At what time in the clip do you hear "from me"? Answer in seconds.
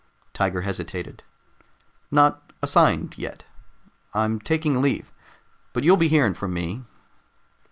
6.33-6.85